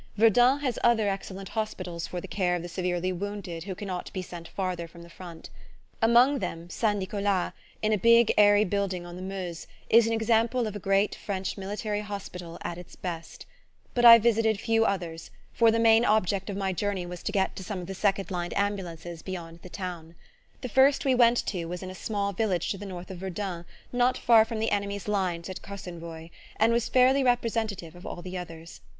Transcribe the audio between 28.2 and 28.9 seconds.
the others.